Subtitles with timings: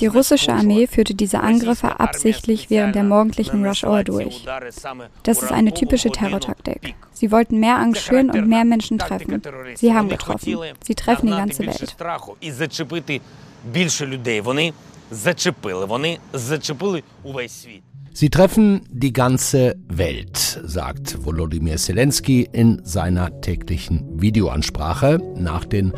[0.00, 4.44] Die russische Armee führte diese Angriffe absichtlich während der morgendlichen Rush Hour durch.
[5.22, 6.94] Das ist eine typische Terrortaktik.
[7.12, 9.42] Sie wollten mehr Angst schüren und mehr Menschen treffen.
[9.74, 10.56] Sie haben getroffen.
[10.84, 11.96] Sie treffen die ganze Welt.
[18.18, 25.92] Sie treffen die ganze Welt, sagt Volodymyr Zelensky in seiner täglichen Videoansprache nach den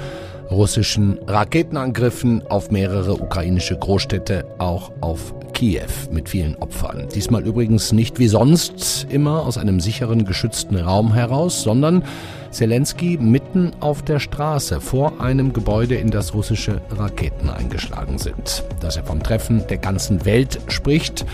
[0.50, 7.06] russischen Raketenangriffen auf mehrere ukrainische Großstädte, auch auf Kiew mit vielen Opfern.
[7.14, 12.02] Diesmal übrigens nicht wie sonst immer aus einem sicheren, geschützten Raum heraus, sondern
[12.50, 18.64] Zelensky mitten auf der Straße vor einem Gebäude, in das russische Raketen eingeschlagen sind.
[18.80, 21.24] Dass er vom Treffen der ganzen Welt spricht,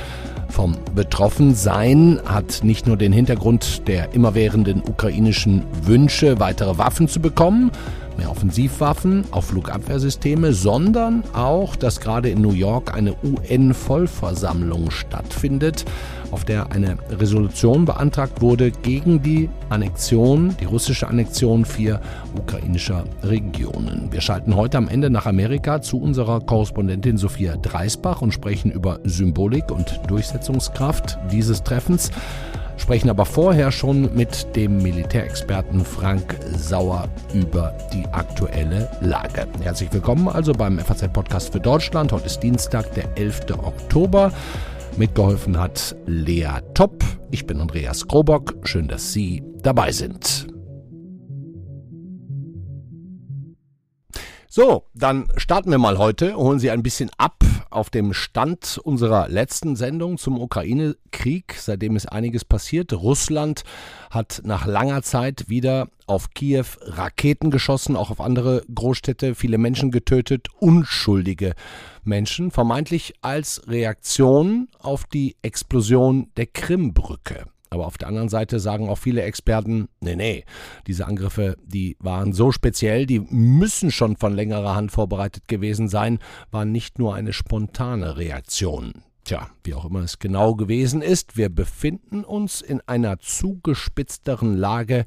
[0.49, 7.71] vom Betroffensein hat nicht nur den Hintergrund der immerwährenden ukrainischen Wünsche, weitere Waffen zu bekommen,
[8.17, 15.85] mehr Offensivwaffen, auch Flugabwehrsysteme, sondern auch, dass gerade in New York eine UN-Vollversammlung stattfindet,
[16.31, 22.01] auf der eine Resolution beantragt wurde gegen die Annexion, die russische Annexion vier
[22.37, 24.09] ukrainischer Regionen.
[24.11, 28.99] Wir schalten heute am Ende nach Amerika zu unserer Korrespondentin Sophia Dreisbach und sprechen über
[29.05, 32.11] Symbolik und Durchsetzungskraft dieses Treffens
[32.77, 39.47] sprechen aber vorher schon mit dem Militärexperten Frank Sauer über die aktuelle Lage.
[39.63, 42.13] Herzlich willkommen also beim FAZ-Podcast für Deutschland.
[42.13, 43.59] Heute ist Dienstag, der 11.
[43.59, 44.33] Oktober.
[44.97, 47.03] Mitgeholfen hat Lea Topp.
[47.31, 48.55] Ich bin Andreas Krobock.
[48.65, 50.47] Schön, dass Sie dabei sind.
[54.49, 57.35] So, dann starten wir mal heute, holen Sie ein bisschen ab
[57.75, 61.57] auf dem Stand unserer letzten Sendung zum Ukraine-Krieg.
[61.59, 62.93] Seitdem ist einiges passiert.
[62.93, 63.65] Russland
[64.11, 69.91] hat nach langer Zeit wieder auf Kiew Raketen geschossen, auch auf andere Großstädte, viele Menschen
[69.91, 71.55] getötet, unschuldige
[72.05, 77.47] Menschen, vermeintlich als Reaktion auf die Explosion der Krimbrücke.
[77.75, 80.45] Aber auf der anderen Seite sagen auch viele Experten, nee, nee,
[80.87, 86.21] diese Angriffe, die waren so speziell, die müssen schon von längerer Hand vorbereitet gewesen sein,
[86.53, 89.03] waren nicht nur eine spontane Reaktion.
[89.25, 95.05] Tja, wie auch immer es genau gewesen ist, wir befinden uns in einer zugespitzteren Lage,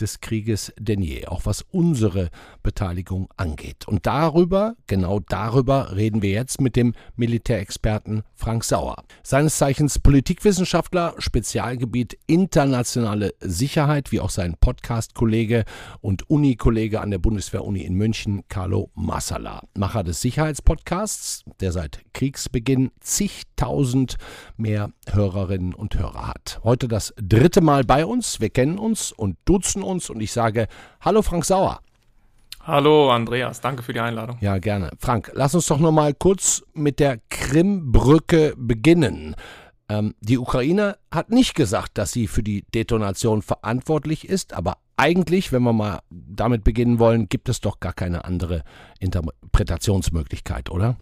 [0.00, 2.30] des Krieges denn je, auch was unsere
[2.62, 3.86] Beteiligung angeht.
[3.88, 8.96] Und darüber, genau darüber reden wir jetzt mit dem Militärexperten Frank Sauer.
[9.22, 15.64] Seines Zeichens Politikwissenschaftler, Spezialgebiet internationale Sicherheit, wie auch sein Podcast-Kollege
[16.00, 19.62] und Uni-Kollege an der Bundeswehr-Uni in München, Carlo Massala.
[19.76, 24.16] Macher des Sicherheitspodcasts, der seit Kriegsbeginn zigtausend
[24.56, 26.60] mehr Hörerinnen und Hörer hat.
[26.62, 28.40] Heute das dritte Mal bei uns.
[28.40, 30.68] Wir kennen uns und duzen uns und ich sage
[31.00, 31.80] Hallo Frank Sauer.
[32.62, 34.36] Hallo Andreas, danke für die Einladung.
[34.40, 34.90] Ja, gerne.
[34.98, 39.34] Frank, lass uns doch noch mal kurz mit der Krimbrücke beginnen.
[39.88, 45.52] Ähm, die Ukraine hat nicht gesagt, dass sie für die Detonation verantwortlich ist, aber eigentlich,
[45.52, 48.64] wenn wir mal damit beginnen wollen, gibt es doch gar keine andere
[48.98, 50.96] Interpretationsmöglichkeit, oder?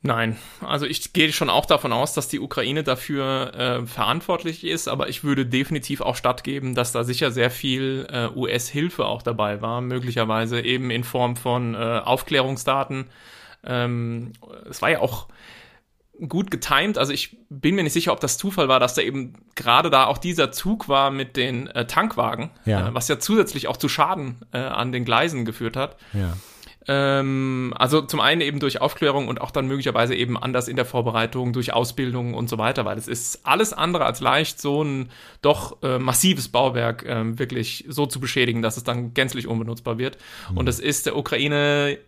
[0.00, 4.86] Nein, also ich gehe schon auch davon aus, dass die Ukraine dafür äh, verantwortlich ist,
[4.86, 9.60] aber ich würde definitiv auch stattgeben, dass da sicher sehr viel äh, US-Hilfe auch dabei
[9.60, 13.06] war, möglicherweise eben in Form von äh, Aufklärungsdaten.
[13.64, 14.34] Ähm,
[14.70, 15.26] es war ja auch
[16.28, 19.34] gut getimt, also ich bin mir nicht sicher, ob das Zufall war, dass da eben
[19.56, 22.88] gerade da auch dieser Zug war mit den äh, Tankwagen, ja.
[22.88, 25.96] Äh, was ja zusätzlich auch zu Schaden äh, an den Gleisen geführt hat.
[26.12, 26.36] Ja.
[26.88, 30.86] Ähm, also zum einen eben durch Aufklärung und auch dann möglicherweise eben anders in der
[30.86, 35.10] Vorbereitung, durch Ausbildung und so weiter, weil es ist alles andere als leicht, so ein
[35.42, 40.16] doch äh, massives Bauwerk äh, wirklich so zu beschädigen, dass es dann gänzlich unbenutzbar wird.
[40.50, 40.56] Mhm.
[40.56, 41.98] Und es ist der Ukraine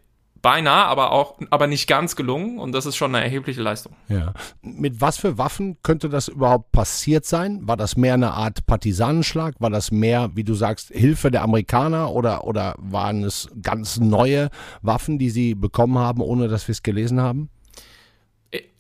[0.42, 3.92] beinahe, aber auch, aber nicht ganz gelungen und das ist schon eine erhebliche Leistung.
[4.08, 4.32] Ja.
[4.62, 7.60] Mit was für Waffen könnte das überhaupt passiert sein?
[7.62, 9.54] War das mehr eine Art Partisanenschlag?
[9.58, 14.50] War das mehr, wie du sagst, Hilfe der Amerikaner oder, oder waren es ganz neue
[14.82, 17.50] Waffen, die sie bekommen haben, ohne dass wir es gelesen haben?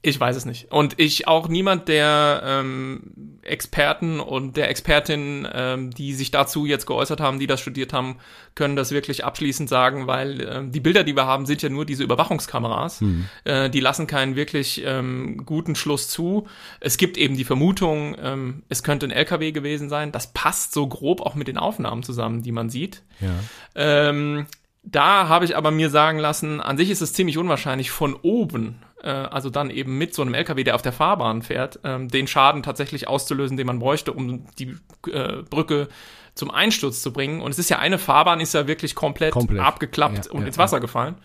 [0.02, 0.72] Ich weiß es nicht.
[0.72, 6.86] Und ich auch niemand der ähm, Experten und der Expertin, ähm, die sich dazu jetzt
[6.86, 8.16] geäußert haben, die das studiert haben,
[8.56, 11.84] können das wirklich abschließend sagen, weil ähm, die Bilder, die wir haben, sind ja nur
[11.84, 13.02] diese Überwachungskameras.
[13.02, 13.26] Mhm.
[13.44, 16.48] Äh, die lassen keinen wirklich ähm, guten Schluss zu.
[16.80, 20.10] Es gibt eben die Vermutung, ähm, es könnte ein LKW gewesen sein.
[20.10, 23.02] Das passt so grob auch mit den Aufnahmen zusammen, die man sieht.
[23.20, 23.34] Ja.
[23.76, 24.46] Ähm,
[24.82, 28.82] da habe ich aber mir sagen lassen, an sich ist es ziemlich unwahrscheinlich von oben
[29.08, 32.62] also dann eben mit so einem LKW, der auf der Fahrbahn fährt, ähm, den Schaden
[32.62, 34.76] tatsächlich auszulösen, den man bräuchte, um die
[35.10, 35.88] äh, Brücke
[36.34, 37.40] zum Einsturz zu bringen.
[37.40, 39.60] Und es ist ja eine Fahrbahn, ist ja wirklich komplett, komplett.
[39.60, 40.80] abgeklappt ja, und ja, ins Wasser ja.
[40.80, 41.16] gefallen.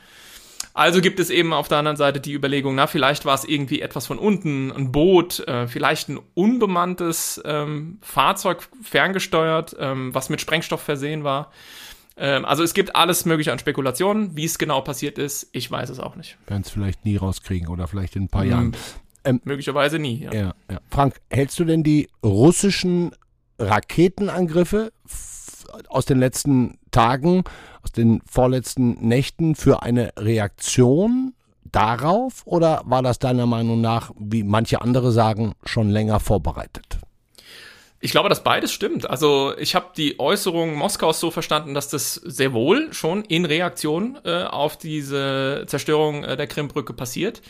[0.74, 3.81] Also gibt es eben auf der anderen Seite die Überlegung, na, vielleicht war es irgendwie
[3.81, 10.42] etwas von unten, ein Boot, äh, vielleicht ein unbemanntes ähm, Fahrzeug ferngesteuert, ähm, was mit
[10.42, 11.51] Sprengstoff versehen war.
[12.18, 14.36] Ähm, also es gibt alles mögliche an Spekulationen.
[14.36, 16.38] Wie es genau passiert ist, ich weiß es auch nicht.
[16.48, 18.50] Werden es vielleicht nie rauskriegen oder vielleicht in ein paar mhm.
[18.50, 18.78] Jahren.
[19.24, 20.24] Ähm, Möglicherweise nie.
[20.24, 20.34] Ja.
[20.34, 20.80] Ja, ja.
[20.90, 23.12] Frank, hältst du denn die russischen
[23.60, 24.92] Raketenangriffe
[25.88, 27.44] aus den letzten Tagen,
[27.82, 31.34] aus den vorletzten Nächten für eine Reaktion
[31.64, 37.00] darauf oder war das deiner Meinung nach, wie manche andere sagen, schon länger vorbereitet?
[38.02, 39.10] Ich glaube, dass beides stimmt.
[39.10, 44.20] Also ich habe die Äußerung Moskaus so verstanden, dass das sehr wohl schon in Reaktion
[44.26, 47.42] äh, auf diese Zerstörung äh, der Krimbrücke passiert.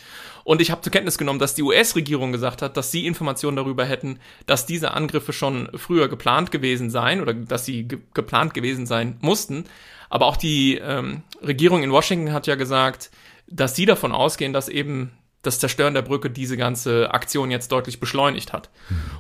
[0.44, 3.84] Und ich habe zur Kenntnis genommen, dass die US-Regierung gesagt hat, dass sie Informationen darüber
[3.86, 8.86] hätten, dass diese Angriffe schon früher geplant gewesen seien oder dass sie ge geplant gewesen
[8.86, 9.66] sein mussten.
[10.10, 13.10] Aber auch die ähm, Regierung in Washington hat ja gesagt,
[13.48, 15.12] dass sie davon ausgehen, dass eben
[15.46, 18.70] das Zerstören der Brücke diese ganze Aktion jetzt deutlich beschleunigt hat.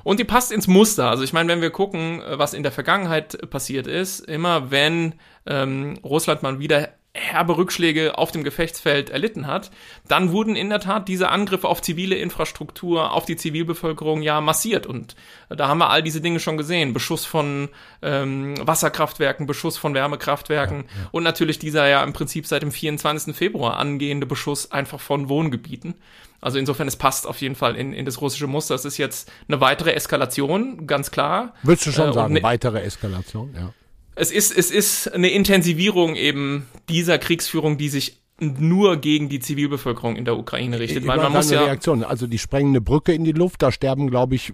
[0.04, 1.10] Und die passt ins Muster.
[1.10, 6.00] Also ich meine, wenn wir gucken, was in der Vergangenheit passiert ist, immer wenn ähm,
[6.04, 9.71] Russland mal wieder herbe Rückschläge auf dem Gefechtsfeld erlitten hat,
[10.07, 14.85] dann wurden in der Tat diese Angriffe auf zivile Infrastruktur, auf die Zivilbevölkerung ja massiert.
[14.85, 15.15] Und
[15.50, 16.94] da haben wir all diese Dinge schon gesehen.
[16.94, 17.69] Beschuss von
[18.01, 21.09] ähm, Wasserkraftwerken, Beschuss von Wärmekraftwerken ja, ja.
[21.12, 23.35] und natürlich dieser ja im Prinzip seit dem 24.
[23.35, 25.95] Februar angehende Beschuss einfach von Wohngebieten.
[26.41, 28.75] Also insofern, es passt auf jeden Fall in, in das russische Muster.
[28.75, 31.53] Es ist jetzt eine weitere Eskalation, ganz klar.
[31.63, 33.73] Würdest du schon äh, sagen, ne weitere Eskalation, ja
[34.15, 40.15] es ist, es ist eine Intensivierung eben dieser Kriegsführung, die sich nur gegen die Zivilbevölkerung
[40.15, 41.07] in der Ukraine richtet.
[41.07, 42.03] Weil man muss ja Reaktion.
[42.03, 44.53] Also die sprengen eine Brücke in die Luft, da sterben, glaube ich,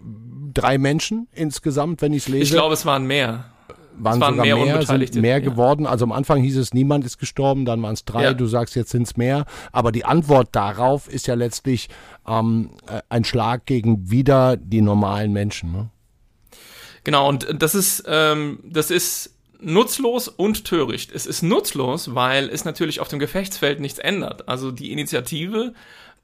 [0.54, 2.44] drei Menschen insgesamt, wenn ich es lese.
[2.44, 3.46] Ich glaube, es waren mehr.
[3.98, 5.40] Waren, es waren sogar mehr, mehr sind mehr ja.
[5.40, 5.86] geworden.
[5.86, 8.34] Also am Anfang hieß es, niemand ist gestorben, dann waren es drei, ja.
[8.34, 9.46] du sagst, jetzt sind es mehr.
[9.72, 11.90] Aber die Antwort darauf ist ja letztlich
[12.28, 15.72] ähm, äh, ein Schlag gegen wieder die normalen Menschen.
[15.72, 15.90] Ne?
[17.04, 19.32] Genau, und das ist, ähm, das ist
[19.62, 21.12] nutzlos und töricht.
[21.12, 24.48] Es ist nutzlos, weil es natürlich auf dem Gefechtsfeld nichts ändert.
[24.48, 25.74] Also die Initiative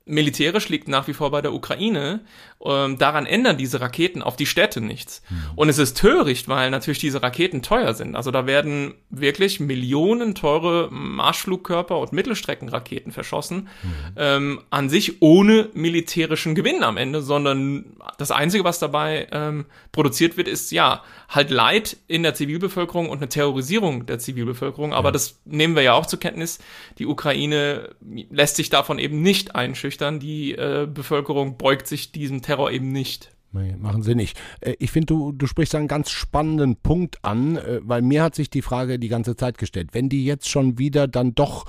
[0.06, 2.22] militärisch liegt nach wie vor bei der Ukraine.
[2.66, 5.22] Ähm, daran ändern diese Raketen auf die Städte nichts.
[5.30, 5.42] Mhm.
[5.56, 8.16] Und es ist töricht, weil natürlich diese Raketen teuer sind.
[8.16, 13.70] Also da werden wirklich Millionen teure Marschflugkörper und Mittelstreckenraketen verschossen.
[13.84, 13.94] Mhm.
[14.16, 20.36] Ähm, an sich ohne militärischen Gewinn am Ende, sondern das Einzige, was dabei ähm, produziert
[20.36, 24.94] wird, ist ja halt Leid in der Zivilbevölkerung und eine Terrorisierung der Zivilbevölkerung.
[24.94, 25.14] Aber ja.
[25.14, 26.58] das nehmen wir ja auch zur Kenntnis.
[26.98, 27.90] Die Ukraine
[28.32, 30.20] lässt sich davon eben nicht einschüchtern.
[30.20, 33.36] Die äh, Bevölkerung beugt sich diesem Terror eben nicht.
[33.52, 34.40] Nee, machen sie nicht.
[34.62, 38.36] Äh, ich finde, du, du sprichst einen ganz spannenden Punkt an, äh, weil mir hat
[38.36, 39.90] sich die Frage die ganze Zeit gestellt.
[39.92, 41.66] Wenn die jetzt schon wieder dann doch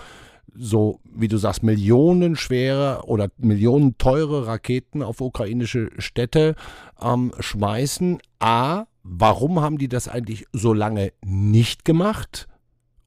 [0.55, 6.55] so, wie du sagst, millionenschwere oder millionenteure Raketen auf ukrainische Städte
[7.03, 12.47] ähm, schmeißen, A, warum haben die das eigentlich so lange nicht gemacht?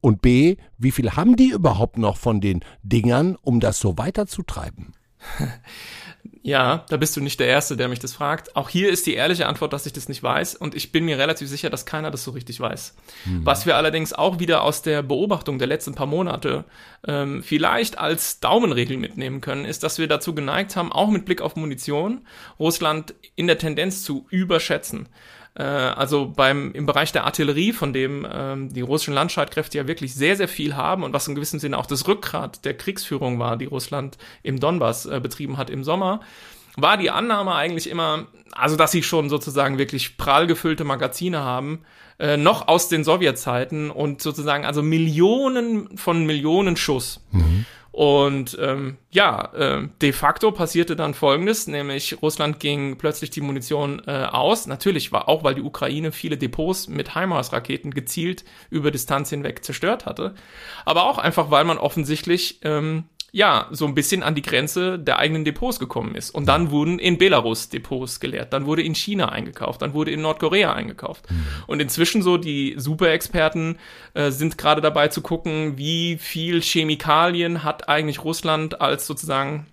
[0.02, 4.94] Und B, wie viel haben die überhaupt noch von den Dingern, um das so weiterzutreiben?
[6.44, 8.56] Ja, da bist du nicht der Erste, der mich das fragt.
[8.56, 11.20] Auch hier ist die ehrliche Antwort, dass ich das nicht weiß und ich bin mir
[11.20, 12.96] relativ sicher, dass keiner das so richtig weiß.
[13.26, 13.46] Mhm.
[13.46, 16.66] Was wir allerdings auch wieder aus der Beobachtung der letzten paar Monate
[17.06, 21.42] ähm, vielleicht als Daumenregel mitnehmen können, ist, dass wir dazu geneigt haben, auch mit Blick
[21.42, 22.26] auf Munition,
[22.60, 25.10] Russland in der Tendenz zu überschätzen.
[25.56, 30.14] Äh, also beim, im Bereich der Artillerie, von dem ähm, die russischen Landstreitkräfte ja wirklich
[30.14, 33.58] sehr, sehr viel haben und was in gewissem Sinne auch das Rückgrat der Kriegsführung war,
[33.58, 36.22] die Russland im Donbass äh, betrieben hat im Sommer,
[36.78, 41.82] war die Annahme eigentlich immer, also dass sie schon sozusagen wirklich prall gefüllte Magazine haben,
[42.18, 47.20] äh, noch aus den Sowjetzeiten und sozusagen also Millionen von Millionen Schuss.
[47.32, 47.66] Mhm.
[47.92, 54.02] Und ähm, ja, äh, de facto passierte dann Folgendes, nämlich Russland ging plötzlich die Munition
[54.08, 54.66] äh, aus.
[54.66, 60.06] Natürlich war auch, weil die Ukraine viele Depots mit HIMARS-Raketen gezielt über Distanz hinweg zerstört
[60.06, 60.36] hatte,
[60.86, 63.04] aber auch einfach, weil man offensichtlich ähm,
[63.34, 66.32] ja, so ein bisschen an die Grenze der eigenen Depots gekommen ist.
[66.32, 70.22] Und dann wurden in Belarus Depots geleert, dann wurde in China eingekauft, dann wurde in
[70.22, 71.32] Nordkorea eingekauft.
[71.32, 71.46] Mhm.
[71.68, 73.78] Und inzwischen so die Superexperten
[74.14, 79.66] äh, sind gerade dabei zu gucken, wie viel Chemikalien hat eigentlich Russland als sozusagen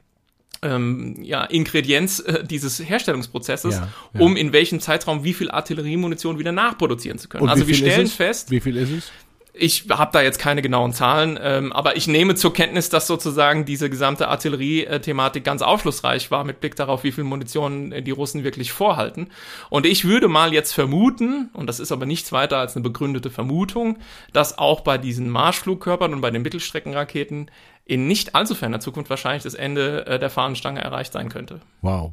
[0.62, 4.20] ähm, ja, Ingredienz äh, dieses Herstellungsprozesses, ja, ja.
[4.20, 7.44] um in welchem Zeitraum wie viel Artilleriemunition wieder nachproduzieren zu können.
[7.44, 8.50] Und also wir stellen fest.
[8.50, 9.12] Wie viel ist es?
[9.58, 13.64] Ich habe da jetzt keine genauen Zahlen, ähm, aber ich nehme zur Kenntnis, dass sozusagen
[13.64, 18.44] diese gesamte Artillerie-Thematik ganz aufschlussreich war mit Blick darauf, wie viel Munition äh, die Russen
[18.44, 19.30] wirklich vorhalten.
[19.70, 23.30] Und ich würde mal jetzt vermuten, und das ist aber nichts weiter als eine begründete
[23.30, 23.98] Vermutung,
[24.32, 27.50] dass auch bei diesen Marschflugkörpern und bei den Mittelstreckenraketen
[27.84, 31.60] in nicht allzu ferner Zukunft wahrscheinlich das Ende äh, der Fahnenstange erreicht sein könnte.
[31.82, 32.12] Wow.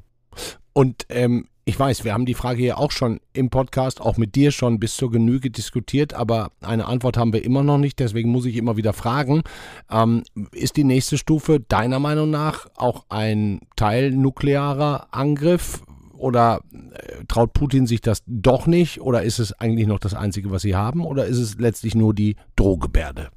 [0.73, 4.35] Und ähm, ich weiß, wir haben die Frage ja auch schon im Podcast, auch mit
[4.35, 8.29] dir schon bis zur Genüge diskutiert, aber eine Antwort haben wir immer noch nicht, deswegen
[8.29, 9.41] muss ich immer wieder fragen.
[9.89, 15.81] Ähm, ist die nächste Stufe deiner Meinung nach auch ein teilnuklearer Angriff?
[16.17, 19.01] Oder äh, traut Putin sich das doch nicht?
[19.01, 21.05] Oder ist es eigentlich noch das Einzige, was sie haben?
[21.05, 23.29] Oder ist es letztlich nur die Drohgebärde?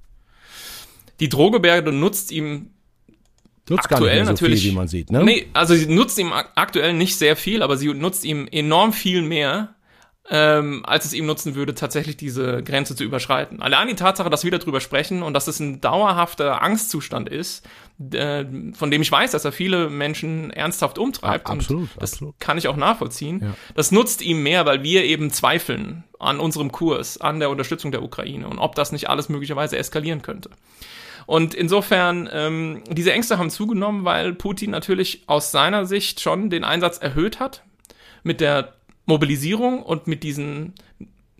[1.19, 2.71] Die Drohgebärde nutzt ihm
[3.71, 5.25] Nutzt aktuell so natürlich, viel, wie man sieht, ne?
[5.25, 9.23] Nee, also sie nutzt ihm aktuell nicht sehr viel, aber sie nutzt ihm enorm viel
[9.23, 9.75] mehr,
[10.31, 13.63] ähm, als es ihm nutzen würde, tatsächlich diese Grenze zu überschreiten.
[13.63, 17.67] Allein die Tatsache, dass wir darüber sprechen und dass es ein dauerhafter Angstzustand ist,
[18.13, 18.45] äh,
[18.75, 21.49] von dem ich weiß, dass er viele Menschen ernsthaft umtreibt.
[21.49, 22.41] Ja, absolut, und das absolut.
[22.41, 23.41] kann ich auch nachvollziehen.
[23.43, 23.55] Ja.
[23.75, 28.03] Das nutzt ihm mehr, weil wir eben zweifeln an unserem Kurs, an der Unterstützung der
[28.03, 30.51] Ukraine und ob das nicht alles möglicherweise eskalieren könnte.
[31.29, 36.65] Und insofern, ähm, diese Ängste haben zugenommen, weil Putin natürlich aus seiner Sicht schon den
[36.65, 37.65] Einsatz erhöht hat
[38.23, 38.73] mit der
[39.05, 40.73] Mobilisierung und mit diesen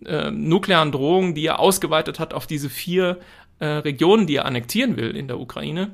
[0.05, 3.17] äh, nuklearen Drohungen, die er ausgeweitet hat auf diese vier
[3.57, 5.89] äh, Regionen, die er annektieren will in der Ukraine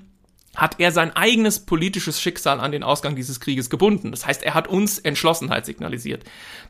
[0.56, 4.12] hat er sein eigenes politisches Schicksal an den Ausgang dieses Krieges gebunden.
[4.12, 6.24] Das heißt, er hat uns Entschlossenheit signalisiert,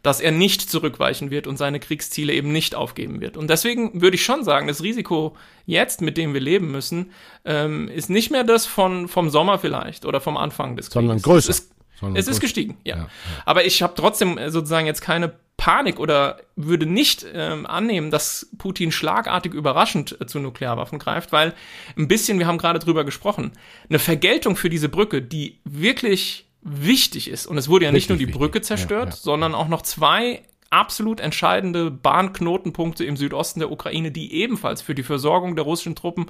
[0.03, 3.37] dass er nicht zurückweichen wird und seine Kriegsziele eben nicht aufgeben wird.
[3.37, 7.11] Und deswegen würde ich schon sagen, das Risiko jetzt, mit dem wir leben müssen,
[7.45, 10.93] ähm, ist nicht mehr das von, vom Sommer vielleicht oder vom Anfang des Krieges.
[10.93, 11.49] Sondern größer.
[11.49, 11.71] Es ist,
[12.13, 12.95] es ist gestiegen, ja.
[12.95, 13.09] ja, ja.
[13.45, 18.91] Aber ich habe trotzdem sozusagen jetzt keine Panik oder würde nicht ähm, annehmen, dass Putin
[18.91, 21.53] schlagartig überraschend äh, zu Nuklearwaffen greift, weil
[21.97, 23.51] ein bisschen, wir haben gerade drüber gesprochen,
[23.89, 28.09] eine Vergeltung für diese Brücke, die wirklich wichtig ist, und es wurde ja Richtig nicht
[28.09, 28.39] nur die wichtig.
[28.39, 29.15] Brücke zerstört, ja, ja.
[29.15, 35.03] sondern auch noch zwei absolut entscheidende Bahnknotenpunkte im Südosten der Ukraine, die ebenfalls für die
[35.03, 36.25] Versorgung der russischen Truppen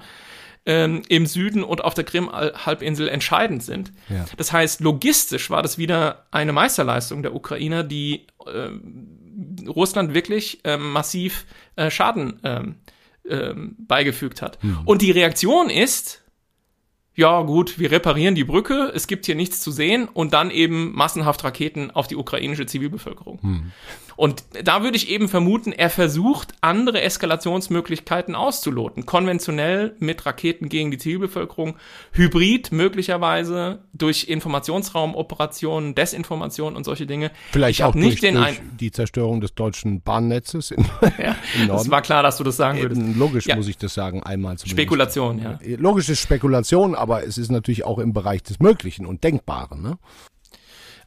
[0.65, 3.91] ähm, im Süden und auf der Krim-Halbinsel entscheidend sind.
[4.10, 4.25] Ja.
[4.38, 8.69] Das heißt, logistisch war das wieder eine Meisterleistung der Ukrainer, die äh,
[9.67, 11.45] Russland wirklich äh, massiv
[11.75, 12.75] äh, Schaden ähm,
[13.29, 14.63] ähm, beigefügt hat.
[14.63, 14.79] Mhm.
[14.86, 16.22] Und die Reaktion ist,
[17.15, 20.93] ja gut, wir reparieren die Brücke, es gibt hier nichts zu sehen und dann eben
[20.93, 23.39] massenhaft Raketen auf die ukrainische Zivilbevölkerung.
[23.41, 23.72] Hm.
[24.15, 29.05] Und da würde ich eben vermuten, er versucht, andere Eskalationsmöglichkeiten auszuloten.
[29.05, 31.75] Konventionell mit Raketen gegen die Zivilbevölkerung,
[32.13, 37.31] hybrid möglicherweise durch Informationsraumoperationen, Desinformation und solche Dinge.
[37.51, 40.86] Vielleicht auch nicht durch, durch die Zerstörung des deutschen Bahnnetzes in,
[41.17, 41.81] ja, im Norden.
[41.81, 43.01] Es war klar, dass du das sagen würdest.
[43.17, 43.57] Logisch ja.
[43.57, 44.72] muss ich das sagen, einmal zumindest.
[44.72, 45.60] Spekulation, ja.
[45.77, 49.79] Logisch ist Spekulation, aber es ist natürlich auch im Bereich des Möglichen und Denkbaren.
[49.79, 50.00] Ne?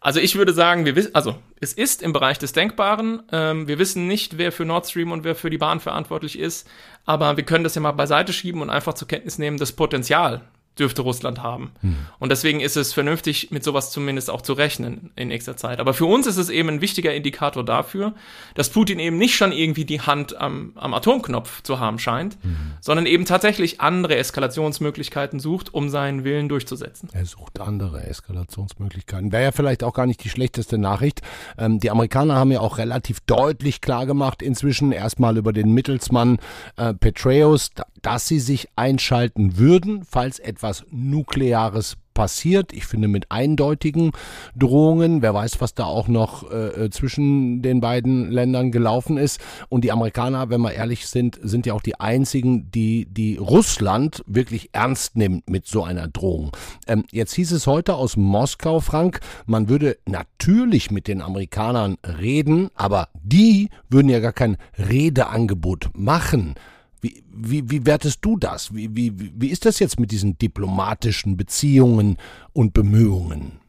[0.00, 3.24] Also ich würde sagen, wir wissen, also es ist im Bereich des Denkbaren.
[3.32, 6.68] Ähm, wir wissen nicht, wer für Nord Stream und wer für die Bahn verantwortlich ist,
[7.04, 10.42] aber wir können das ja mal beiseite schieben und einfach zur Kenntnis nehmen, das Potenzial,
[10.78, 11.72] dürfte Russland haben.
[11.80, 11.96] Hm.
[12.18, 15.80] Und deswegen ist es vernünftig, mit sowas zumindest auch zu rechnen in nächster Zeit.
[15.80, 18.14] Aber für uns ist es eben ein wichtiger Indikator dafür,
[18.54, 22.56] dass Putin eben nicht schon irgendwie die Hand am, am Atomknopf zu haben scheint, hm.
[22.80, 27.08] sondern eben tatsächlich andere Eskalationsmöglichkeiten sucht, um seinen Willen durchzusetzen.
[27.12, 29.32] Er sucht andere Eskalationsmöglichkeiten.
[29.32, 31.22] Wäre ja vielleicht auch gar nicht die schlechteste Nachricht.
[31.58, 36.38] Ähm, die Amerikaner haben ja auch relativ deutlich klargemacht inzwischen erstmal über den Mittelsmann
[36.76, 37.70] äh, Petraeus,
[38.02, 42.72] dass sie sich einschalten würden, falls etwas Nukleares passiert.
[42.72, 44.10] Ich finde mit eindeutigen
[44.56, 45.22] Drohungen.
[45.22, 49.40] Wer weiß, was da auch noch äh, äh, zwischen den beiden Ländern gelaufen ist.
[49.68, 54.24] Und die Amerikaner, wenn wir ehrlich sind, sind ja auch die einzigen, die, die Russland
[54.26, 56.50] wirklich ernst nimmt mit so einer Drohung.
[56.88, 62.70] Ähm, jetzt hieß es heute aus Moskau, Frank, man würde natürlich mit den Amerikanern reden,
[62.74, 66.56] aber die würden ja gar kein Redeangebot machen.
[67.00, 67.22] Wie,
[67.70, 68.74] wie, wertest du das?
[68.74, 72.16] Wie, wie, wie ist das jetzt mit diesen diplomatischen Beziehungen
[72.52, 73.60] und Bemühungen?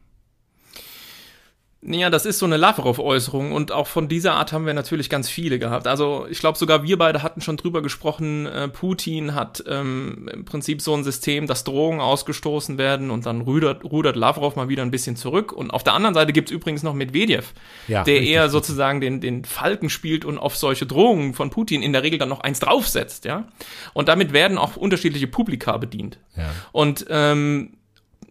[1.82, 5.30] Ja, das ist so eine Lavrov-Äußerung und auch von dieser Art haben wir natürlich ganz
[5.30, 5.86] viele gehabt.
[5.86, 10.44] Also ich glaube, sogar wir beide hatten schon drüber gesprochen, äh, Putin hat ähm, im
[10.44, 14.82] Prinzip so ein System, dass Drohungen ausgestoßen werden und dann rudert, rudert Lavrov mal wieder
[14.82, 15.52] ein bisschen zurück.
[15.54, 17.54] Und auf der anderen Seite gibt's übrigens noch Medvedev,
[17.88, 21.94] ja, der eher sozusagen den, den Falken spielt und auf solche Drohungen von Putin in
[21.94, 23.24] der Regel dann noch eins draufsetzt.
[23.24, 23.48] ja.
[23.94, 26.18] Und damit werden auch unterschiedliche Publika bedient.
[26.36, 26.50] Ja.
[26.72, 27.78] Und ähm,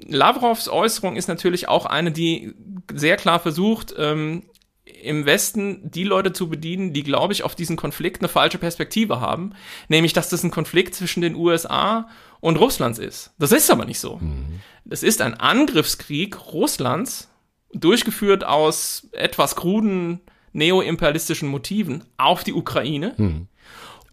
[0.08, 2.54] Lavrovs Äußerung ist natürlich auch eine, die
[2.94, 4.44] sehr klar versucht, ähm,
[5.02, 9.20] im Westen die Leute zu bedienen, die, glaube ich, auf diesen Konflikt eine falsche Perspektive
[9.22, 9.54] haben.
[9.88, 12.08] Nämlich, dass das ein Konflikt zwischen den USA
[12.40, 13.34] und Russlands ist.
[13.38, 14.18] Das ist aber nicht so.
[14.18, 14.62] Mhm.
[14.86, 17.30] Das ist ein Angriffskrieg Russlands,
[17.72, 20.22] durchgeführt aus etwas kruden
[20.54, 23.14] neoimperialistischen Motiven auf die Ukraine.
[23.18, 23.48] Mhm.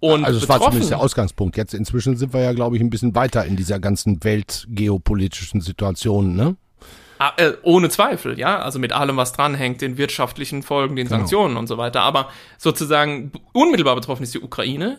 [0.00, 1.57] Und also es war zumindest der Ausgangspunkt.
[1.57, 6.37] Jetzt inzwischen sind wir ja, glaube ich, ein bisschen weiter in dieser ganzen weltgeopolitischen Situation,
[6.37, 6.57] ne?
[7.19, 11.19] Ah, äh, ohne Zweifel, ja, also mit allem, was dranhängt, den wirtschaftlichen Folgen, den genau.
[11.19, 12.03] Sanktionen und so weiter.
[12.03, 14.99] Aber sozusagen unmittelbar betroffen ist die Ukraine.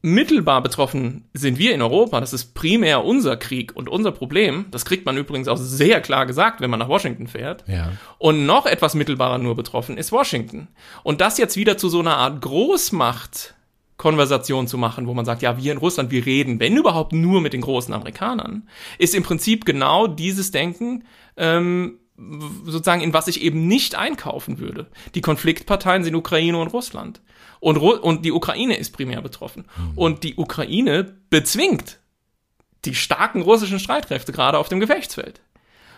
[0.00, 2.20] Mittelbar betroffen sind wir in Europa.
[2.20, 4.66] Das ist primär unser Krieg und unser Problem.
[4.70, 7.64] Das kriegt man übrigens auch sehr klar gesagt, wenn man nach Washington fährt.
[7.66, 7.92] Ja.
[8.18, 10.68] Und noch etwas mittelbarer nur betroffen ist Washington.
[11.02, 13.53] Und das jetzt wieder zu so einer Art Großmacht
[13.96, 17.40] Konversation zu machen, wo man sagt, ja, wir in Russland, wir reden, wenn überhaupt nur
[17.40, 21.04] mit den großen Amerikanern, ist im Prinzip genau dieses Denken,
[21.36, 24.86] ähm, sozusagen, in was ich eben nicht einkaufen würde.
[25.14, 27.20] Die Konfliktparteien sind Ukraine und Russland.
[27.60, 29.64] Und, Ru und die Ukraine ist primär betroffen.
[29.76, 29.98] Mhm.
[29.98, 31.98] Und die Ukraine bezwingt
[32.84, 35.40] die starken russischen Streitkräfte gerade auf dem Gefechtsfeld.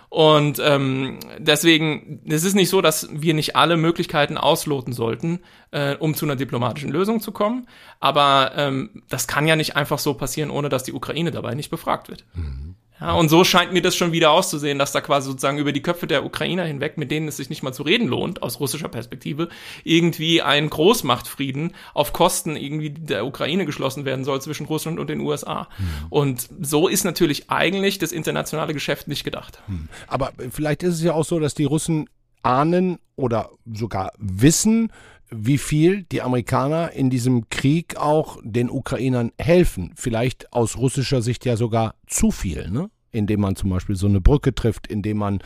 [0.08, 5.40] Und ähm, deswegen, es ist nicht so, dass wir nicht alle Möglichkeiten ausloten sollten,
[5.72, 7.66] äh, um zu einer diplomatischen Lösung zu kommen.
[8.00, 11.70] Aber ähm, das kann ja nicht einfach so passieren, ohne dass die Ukraine dabei nicht
[11.70, 12.25] befragt wird.
[12.34, 12.76] Mhm.
[13.00, 15.82] Ja, und so scheint mir das schon wieder auszusehen, dass da quasi sozusagen über die
[15.82, 18.88] Köpfe der Ukrainer hinweg, mit denen es sich nicht mal zu reden lohnt, aus russischer
[18.88, 19.48] Perspektive,
[19.84, 25.20] irgendwie ein Großmachtfrieden auf Kosten irgendwie der Ukraine geschlossen werden soll zwischen Russland und den
[25.20, 25.68] USA.
[25.76, 25.86] Hm.
[26.08, 29.60] Und so ist natürlich eigentlich das internationale Geschäft nicht gedacht.
[29.66, 29.88] Hm.
[30.06, 32.08] Aber vielleicht ist es ja auch so, dass die Russen
[32.42, 34.92] ahnen oder sogar wissen,
[35.30, 39.92] wie viel die Amerikaner in diesem Krieg auch den Ukrainern helfen.
[39.97, 42.90] Vielleicht aus russischer Sicht ja sogar zu viel, ne?
[43.12, 45.40] indem man zum Beispiel so eine Brücke trifft, indem man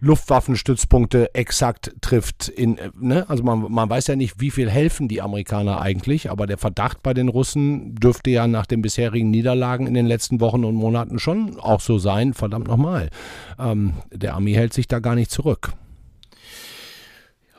[0.00, 2.48] Luftwaffenstützpunkte exakt trifft.
[2.48, 3.28] In, ne?
[3.28, 7.02] Also man, man weiß ja nicht, wie viel helfen die Amerikaner eigentlich, aber der Verdacht
[7.02, 11.18] bei den Russen dürfte ja nach den bisherigen Niederlagen in den letzten Wochen und Monaten
[11.18, 12.34] schon auch so sein.
[12.34, 13.10] Verdammt nochmal.
[13.58, 15.72] Ähm, der Armee hält sich da gar nicht zurück.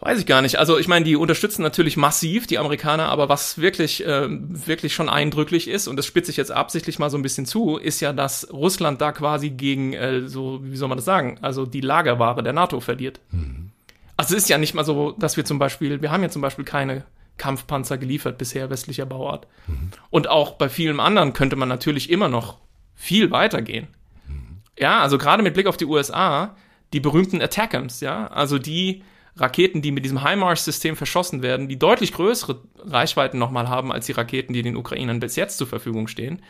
[0.02, 0.58] Weiß ich gar nicht.
[0.58, 5.10] Also ich meine, die unterstützen natürlich massiv die Amerikaner, aber was wirklich, äh, wirklich schon
[5.10, 8.14] eindrücklich ist, und das spitze ich jetzt absichtlich mal so ein bisschen zu, ist ja,
[8.14, 12.44] dass Russland da quasi gegen, äh, so, wie soll man das sagen, also die Lagerware
[12.44, 13.20] der NATO verliert.
[13.32, 13.72] Mhm.
[14.16, 16.42] Also es ist ja nicht mal so, dass wir zum Beispiel, wir haben ja zum
[16.42, 17.04] Beispiel keine
[17.38, 19.48] Kampfpanzer geliefert bisher westlicher Bauart.
[19.68, 19.92] Mhm.
[20.10, 22.58] Und auch bei vielen anderen könnte man natürlich immer noch
[22.96, 23.88] viel weiter gehen.
[24.28, 24.62] Mhm.
[24.78, 26.56] Ja, also gerade mit Blick auf die USA,
[26.94, 29.04] die berühmten Attackams, ja, also die
[29.40, 34.12] Raketen, die mit diesem HIMARS-System verschossen werden, die deutlich größere Reichweiten nochmal haben als die
[34.12, 36.42] Raketen, die den Ukrainern bis jetzt zur Verfügung stehen.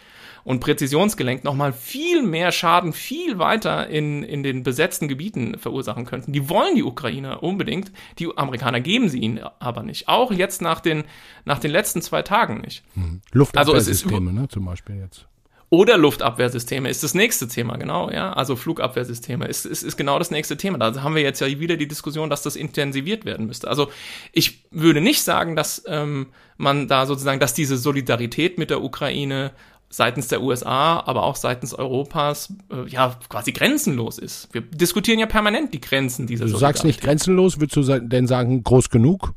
[0.46, 6.32] Und präzisionsgelenkt nochmal viel mehr Schaden, viel weiter in, in den besetzten Gebieten verursachen könnten.
[6.32, 7.92] Die wollen die Ukrainer unbedingt.
[8.20, 10.08] Die Amerikaner geben sie ihnen aber nicht.
[10.08, 11.04] Auch jetzt nach den,
[11.44, 12.84] nach den letzten zwei Tagen nicht.
[12.94, 13.22] Hm.
[13.34, 15.28] Luftabwehrsysteme, also ne, zum Beispiel jetzt.
[15.72, 18.34] Oder Luftabwehrsysteme ist das nächste Thema, genau, ja.
[18.34, 20.80] Also Flugabwehrsysteme ist, ist, ist genau das nächste Thema.
[20.80, 23.68] Da haben wir jetzt ja wieder die Diskussion, dass das intensiviert werden müsste.
[23.68, 23.92] Also
[24.34, 26.28] ich würde nicht sagen, dass ähm,
[26.58, 29.52] man da sozusagen, dass diese Solidarität mit der Ukraine
[29.90, 34.50] seitens der USA, aber auch seitens Europas äh, ja quasi grenzenlos ist.
[34.52, 38.64] Wir diskutieren ja permanent die Grenzen dieser Du sagst nicht grenzenlos, würdest du denn sagen
[38.64, 39.34] groß genug?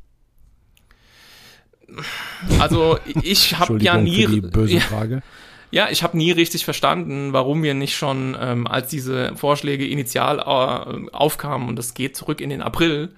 [2.59, 5.17] Also ich habe ja nie böse Frage.
[5.17, 5.23] Ja,
[5.73, 10.39] ja, ich habe nie richtig verstanden, warum wir nicht schon, ähm, als diese Vorschläge initial
[10.39, 13.15] äh, aufkamen, und das geht zurück in den April,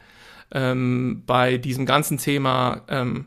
[0.53, 3.27] ähm, bei diesem ganzen Thema ähm,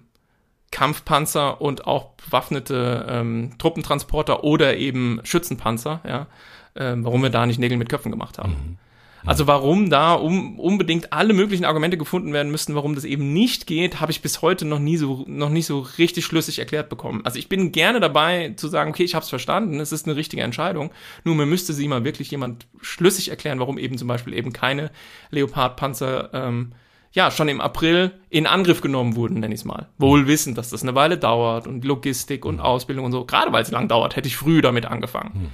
[0.71, 6.27] Kampfpanzer und auch bewaffnete ähm, Truppentransporter oder eben Schützenpanzer, ja,
[6.75, 8.51] äh, warum wir da nicht Nägel mit Köpfen gemacht haben.
[8.51, 8.86] Mhm.
[9.27, 13.67] Also warum da um, unbedingt alle möglichen Argumente gefunden werden müssten, warum das eben nicht
[13.67, 17.21] geht, habe ich bis heute noch nie so noch nicht so richtig schlüssig erklärt bekommen.
[17.25, 20.15] Also ich bin gerne dabei zu sagen, okay, ich habe es verstanden, es ist eine
[20.15, 20.91] richtige Entscheidung.
[21.25, 24.91] Nur mir müsste sie mal wirklich jemand schlüssig erklären, warum eben zum Beispiel eben keine
[25.31, 26.71] Leopard-Panzer ähm,
[27.11, 29.87] ja, schon im April in Angriff genommen wurden, nenne ich es mal.
[29.97, 33.25] Wohl wissend, dass das eine Weile dauert und Logistik und Ausbildung und so.
[33.25, 35.51] Gerade weil es lang dauert, hätte ich früh damit angefangen.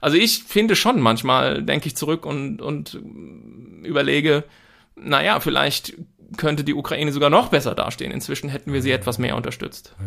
[0.00, 2.98] Also ich finde schon manchmal, denke ich zurück und, und
[3.82, 4.44] überlege,
[4.96, 5.94] naja, vielleicht
[6.36, 8.12] könnte die Ukraine sogar noch besser dastehen.
[8.12, 9.94] Inzwischen hätten wir sie etwas mehr unterstützt.
[9.98, 10.06] Ja.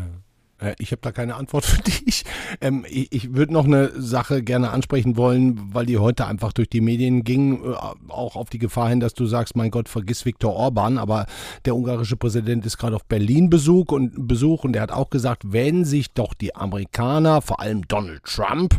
[0.60, 2.26] Äh, ich habe da keine Antwort für dich.
[2.62, 6.70] Ähm, ich ich würde noch eine Sache gerne ansprechen wollen, weil die heute einfach durch
[6.70, 7.76] die Medien ging, äh,
[8.10, 11.26] auch auf die Gefahr hin, dass du sagst, mein Gott, vergiss Viktor Orban, aber
[11.66, 15.52] der ungarische Präsident ist gerade auf Berlin Besuch und Besuch und der hat auch gesagt,
[15.52, 18.78] wenn sich doch die Amerikaner, vor allem Donald Trump,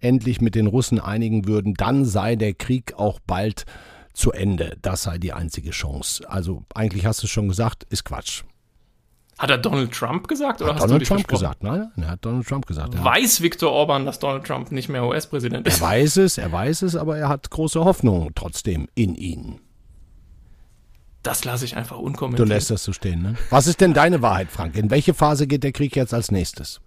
[0.00, 3.64] endlich mit den Russen einigen würden, dann sei der Krieg auch bald
[4.12, 4.76] zu Ende.
[4.82, 6.28] Das sei die einzige Chance.
[6.28, 8.42] Also eigentlich hast du es schon gesagt, ist Quatsch.
[9.40, 11.62] Hat er Donald Trump gesagt oder hat hast Donald du Trump gesagt?
[11.62, 12.92] Nein, er hat Donald Trump gesagt.
[12.92, 13.02] Ja.
[13.02, 15.80] Weiß Viktor Orban, dass Donald Trump nicht mehr US-Präsident ist?
[15.80, 19.58] Er weiß es, er weiß es, aber er hat große Hoffnung trotzdem in ihn.
[21.22, 22.46] Das lasse ich einfach unkommentiert.
[22.46, 23.36] Du lässt das so stehen, ne?
[23.48, 24.76] Was ist denn deine Wahrheit, Frank?
[24.76, 26.82] In welche Phase geht der Krieg jetzt als nächstes?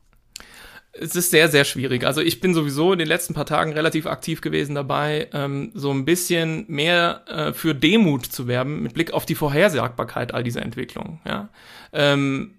[0.96, 2.06] Es ist sehr, sehr schwierig.
[2.06, 5.92] Also ich bin sowieso in den letzten paar Tagen relativ aktiv gewesen dabei, ähm, so
[5.92, 10.62] ein bisschen mehr äh, für Demut zu werben mit Blick auf die Vorhersagbarkeit all dieser
[10.62, 11.20] Entwicklungen.
[11.26, 11.50] Ja?
[11.94, 12.56] Ähm,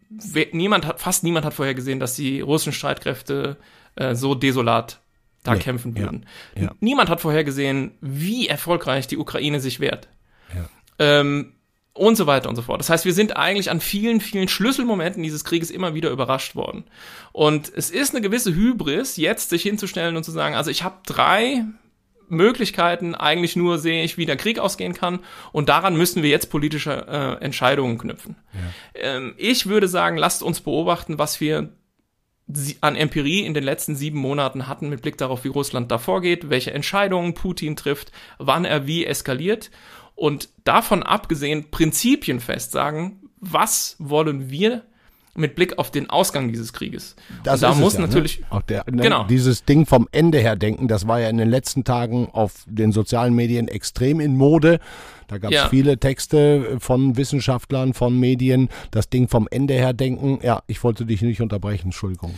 [0.53, 3.57] niemand hat, fast niemand hat vorhergesehen, dass die russischen Streitkräfte
[3.95, 5.01] äh, so desolat
[5.45, 6.27] da nee, kämpfen würden.
[6.57, 6.71] Ja, ja.
[6.81, 10.09] Niemand hat vorhergesehen, wie erfolgreich die Ukraine sich wehrt.
[10.55, 10.69] Ja.
[10.99, 11.53] Ähm,
[11.95, 12.81] und so weiter und so fort.
[12.81, 16.85] Das heißt, wir sind eigentlich an vielen, vielen Schlüsselmomenten dieses Krieges immer wieder überrascht worden.
[17.33, 20.97] Und es ist eine gewisse Hybris, jetzt sich hinzustellen und zu sagen, also ich habe
[21.07, 21.65] drei
[22.29, 25.21] Möglichkeiten, eigentlich nur sehe ich, wie der Krieg ausgehen kann
[25.53, 28.37] und daran müssen wir jetzt politische äh, Entscheidungen knüpfen.
[28.53, 29.17] Ja.
[29.17, 31.71] Ähm, ich würde sagen, lasst uns beobachten, was wir
[32.81, 36.51] an Empirie in den letzten sieben Monaten hatten mit Blick darauf, wie Russland da vorgeht,
[36.51, 39.71] welche Entscheidungen Putin trifft, wann er wie eskaliert
[40.15, 44.83] und davon abgesehen prinzipienfest sagen, was wollen wir
[45.37, 47.17] mit Blick auf den Ausgang dieses Krieges.
[47.43, 48.07] Das da muss ja, ne?
[48.07, 48.47] natürlich ne?
[48.51, 49.25] auch der, ne, genau.
[49.25, 52.93] dieses Ding vom Ende her denken, das war ja in den letzten Tagen auf den
[52.93, 54.79] sozialen Medien extrem in Mode.
[55.27, 55.69] Da gab es ja.
[55.69, 60.39] viele Texte von Wissenschaftlern, von Medien, das Ding vom Ende her denken.
[60.43, 62.35] Ja, ich wollte dich nicht unterbrechen, Entschuldigung.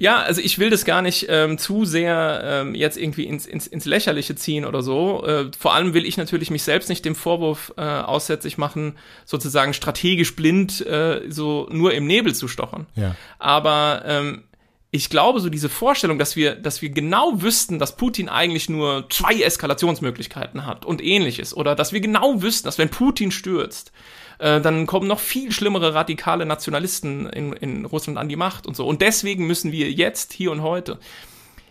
[0.00, 3.66] Ja, also ich will das gar nicht ähm, zu sehr ähm, jetzt irgendwie ins, ins,
[3.66, 5.26] ins Lächerliche ziehen oder so.
[5.26, 9.74] Äh, vor allem will ich natürlich mich selbst nicht dem Vorwurf äh, aussätzlich machen, sozusagen
[9.74, 12.86] strategisch blind äh, so nur im Nebel zu stochern.
[12.96, 13.14] Ja.
[13.38, 14.44] Aber ähm,
[14.90, 19.04] ich glaube, so diese Vorstellung, dass wir, dass wir genau wüssten, dass Putin eigentlich nur
[19.10, 23.92] zwei Eskalationsmöglichkeiten hat und ähnliches, oder dass wir genau wüssten, dass wenn Putin stürzt,
[24.40, 28.74] äh, dann kommen noch viel schlimmere radikale Nationalisten in, in Russland an die Macht und
[28.74, 28.86] so.
[28.86, 30.98] Und deswegen müssen wir jetzt, hier und heute,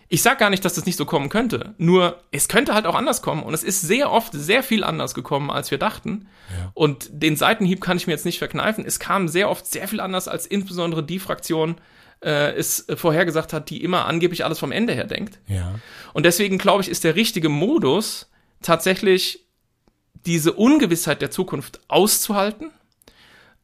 [0.08, 1.74] ich sag gar nicht, dass das nicht so kommen könnte.
[1.78, 3.42] Nur es könnte halt auch anders kommen.
[3.42, 6.28] Und es ist sehr oft sehr viel anders gekommen, als wir dachten.
[6.50, 6.70] Ja.
[6.74, 8.84] Und den Seitenhieb kann ich mir jetzt nicht verkneifen.
[8.84, 11.76] Es kam sehr oft sehr viel anders, als insbesondere die Fraktion
[12.24, 15.38] äh, es vorhergesagt hat, die immer angeblich alles vom Ende her denkt.
[15.46, 15.76] Ja.
[16.12, 18.30] Und deswegen glaube ich, ist der richtige Modus
[18.62, 19.46] tatsächlich
[20.26, 22.70] diese Ungewissheit der Zukunft auszuhalten,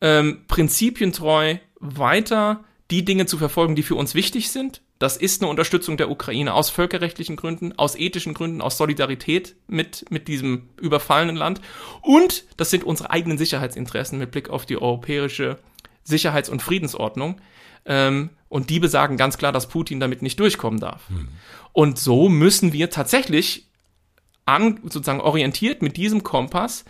[0.01, 4.81] ähm, prinzipientreu weiter die Dinge zu verfolgen, die für uns wichtig sind.
[4.99, 10.11] Das ist eine Unterstützung der Ukraine aus völkerrechtlichen Gründen, aus ethischen Gründen, aus Solidarität mit,
[10.11, 11.61] mit diesem überfallenen Land.
[12.01, 15.59] Und das sind unsere eigenen Sicherheitsinteressen mit Blick auf die europäische
[16.03, 17.41] Sicherheits- und Friedensordnung.
[17.85, 21.09] Ähm, und die besagen ganz klar, dass Putin damit nicht durchkommen darf.
[21.09, 21.29] Hm.
[21.73, 23.67] Und so müssen wir tatsächlich
[24.47, 26.85] an, sozusagen orientiert mit diesem Kompass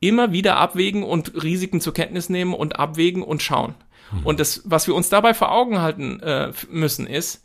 [0.00, 3.74] immer wieder abwägen und Risiken zur Kenntnis nehmen und abwägen und schauen.
[4.12, 4.26] Mhm.
[4.26, 7.44] Und das, was wir uns dabei vor Augen halten äh, müssen, ist,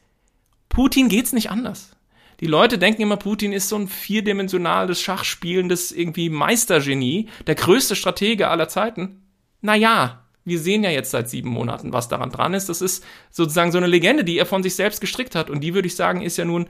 [0.69, 1.95] Putin geht's nicht anders.
[2.39, 8.49] Die Leute denken immer, Putin ist so ein vierdimensionales Schachspielendes irgendwie Meistergenie, der größte Stratege
[8.49, 9.21] aller Zeiten.
[9.61, 12.67] Naja, wir sehen ja jetzt seit sieben Monaten, was daran dran ist.
[12.67, 15.49] Das ist sozusagen so eine Legende, die er von sich selbst gestrickt hat.
[15.49, 16.67] Und die würde ich sagen, ist ja nun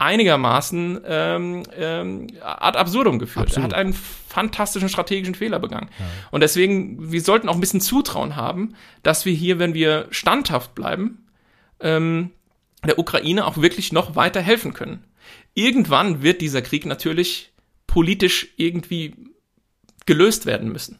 [0.00, 3.48] einigermaßen ähm, ähm, ad absurdum geführt.
[3.48, 3.72] Absolut.
[3.72, 5.90] Er hat einen fantastischen strategischen Fehler begangen.
[5.98, 6.06] Ja.
[6.30, 10.74] Und deswegen, wir sollten auch ein bisschen Zutrauen haben, dass wir hier, wenn wir standhaft
[10.74, 11.26] bleiben,
[11.80, 12.30] ähm,
[12.84, 15.04] der Ukraine auch wirklich noch weiter helfen können.
[15.54, 17.52] Irgendwann wird dieser Krieg natürlich
[17.86, 19.14] politisch irgendwie
[20.06, 20.98] gelöst werden müssen.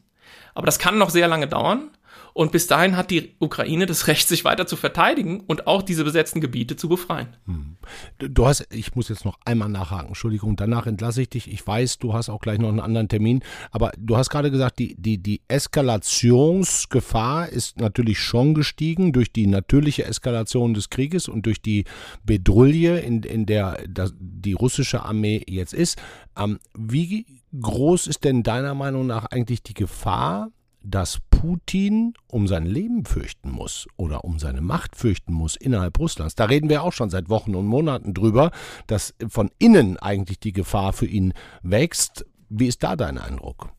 [0.55, 1.91] Aber das kann noch sehr lange dauern.
[2.41, 6.05] Und bis dahin hat die Ukraine das Recht, sich weiter zu verteidigen und auch diese
[6.05, 7.37] besetzten Gebiete zu befreien.
[7.45, 7.77] Hm.
[8.17, 11.53] Du hast, ich muss jetzt noch einmal nachhaken, Entschuldigung, danach entlasse ich dich.
[11.53, 14.79] Ich weiß, du hast auch gleich noch einen anderen Termin, aber du hast gerade gesagt,
[14.79, 21.45] die, die, die Eskalationsgefahr ist natürlich schon gestiegen durch die natürliche Eskalation des Krieges und
[21.45, 21.85] durch die
[22.25, 23.83] Bedrulle, in, in der
[24.19, 26.01] die russische Armee jetzt ist.
[26.39, 27.27] Ähm, wie
[27.61, 30.49] groß ist denn deiner Meinung nach eigentlich die Gefahr,
[30.83, 36.35] dass Putin um sein Leben fürchten muss oder um seine Macht fürchten muss innerhalb Russlands.
[36.35, 38.51] Da reden wir auch schon seit Wochen und Monaten drüber,
[38.87, 42.27] dass von innen eigentlich die Gefahr für ihn wächst.
[42.49, 43.71] Wie ist da dein Eindruck?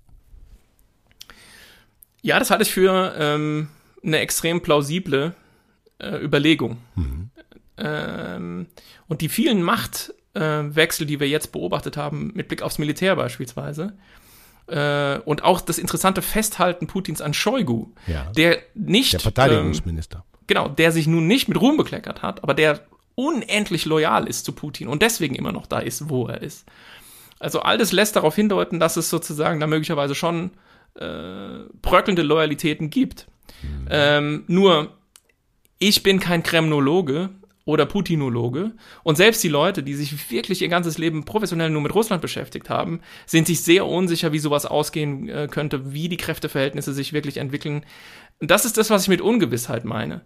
[2.21, 3.69] Ja, das halte ich für ähm,
[4.03, 5.33] eine extrem plausible
[5.99, 6.77] äh, Überlegung.
[6.95, 7.29] Mhm.
[7.77, 8.67] Ähm,
[9.07, 13.97] und die vielen Machtwechsel, äh, die wir jetzt beobachtet haben, mit Blick aufs Militär beispielsweise,
[14.71, 18.31] äh, und auch das interessante Festhalten Putins an Shoigu, ja.
[18.31, 19.13] der nicht.
[19.13, 20.17] Der Verteidigungsminister.
[20.19, 22.79] Ähm, genau, der sich nun nicht mit Ruhm bekleckert hat, aber der
[23.15, 26.65] unendlich loyal ist zu Putin und deswegen immer noch da ist, wo er ist.
[27.39, 30.51] Also all das lässt darauf hindeuten, dass es sozusagen da möglicherweise schon
[30.95, 33.27] äh, bröckelnde Loyalitäten gibt.
[33.63, 33.87] Mhm.
[33.89, 34.95] Ähm, nur,
[35.79, 37.29] ich bin kein Kremnologe
[37.71, 38.73] oder Putinologe.
[39.03, 42.69] Und selbst die Leute, die sich wirklich ihr ganzes Leben professionell nur mit Russland beschäftigt
[42.69, 47.37] haben, sind sich sehr unsicher, wie sowas ausgehen äh, könnte, wie die Kräfteverhältnisse sich wirklich
[47.37, 47.85] entwickeln.
[48.39, 50.21] Und das ist das, was ich mit Ungewissheit meine.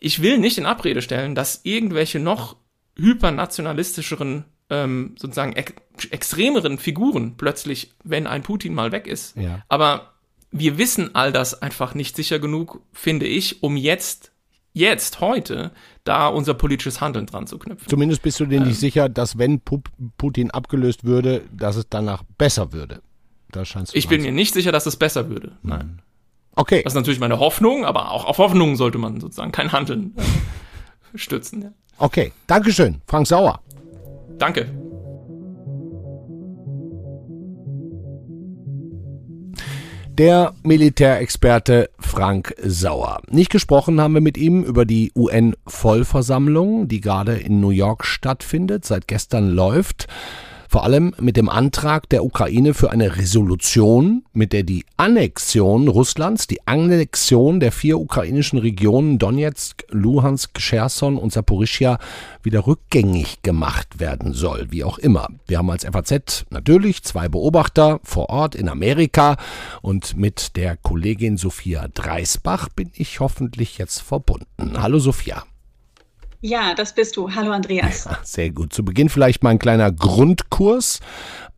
[0.00, 2.56] Ich will nicht in Abrede stellen, dass irgendwelche noch
[2.96, 5.72] hypernationalistischeren, ähm, sozusagen ex
[6.10, 9.36] extremeren Figuren plötzlich, wenn ein Putin mal weg ist.
[9.36, 9.62] Ja.
[9.68, 10.14] Aber
[10.50, 14.32] wir wissen all das einfach nicht sicher genug, finde ich, um jetzt
[14.72, 15.72] jetzt, heute,
[16.04, 17.88] da unser politisches Handeln dran zu knüpfen.
[17.88, 22.22] Zumindest bist du dir ähm, nicht sicher, dass wenn Putin abgelöst würde, dass es danach
[22.38, 23.00] besser würde.
[23.50, 25.52] Da scheinst du ich bin mir nicht sicher, dass es besser würde.
[25.62, 26.00] Nein.
[26.54, 26.82] Okay.
[26.82, 31.18] Das ist natürlich meine Hoffnung, aber auch auf Hoffnungen sollte man sozusagen kein Handeln äh,
[31.18, 31.62] stützen.
[31.62, 31.72] Ja.
[31.98, 33.60] Okay, Dankeschön, Frank Sauer.
[34.38, 34.70] Danke.
[40.20, 43.22] Der Militärexperte Frank Sauer.
[43.30, 48.84] Nicht gesprochen haben wir mit ihm über die UN-Vollversammlung, die gerade in New York stattfindet,
[48.84, 50.08] seit gestern läuft
[50.70, 56.46] vor allem mit dem Antrag der Ukraine für eine Resolution, mit der die Annexion Russlands,
[56.46, 61.98] die Annexion der vier ukrainischen Regionen Donetsk, Luhansk, Cherson und Saporischia
[62.44, 65.26] wieder rückgängig gemacht werden soll, wie auch immer.
[65.48, 69.38] Wir haben als FAZ natürlich zwei Beobachter vor Ort in Amerika
[69.82, 74.80] und mit der Kollegin Sophia Dreisbach bin ich hoffentlich jetzt verbunden.
[74.80, 75.49] Hallo Sophia.
[76.40, 77.34] Ja, das bist du.
[77.34, 78.08] Hallo Andreas.
[78.22, 78.72] sehr gut.
[78.72, 81.00] Zu Beginn vielleicht mal ein kleiner Grundkurs.